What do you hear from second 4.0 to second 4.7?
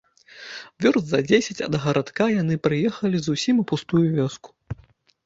вёску.